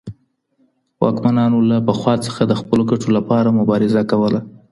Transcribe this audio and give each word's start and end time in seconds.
واکمنانو 1.01 1.57
له 1.69 1.77
پخوا 1.87 2.15
څخه 2.25 2.41
د 2.45 2.53
خپلو 2.59 2.83
ګټو 2.91 3.07
له 3.17 3.21
پاره 3.29 3.49
مبارزه 3.59 4.01
کوله. 4.11 4.39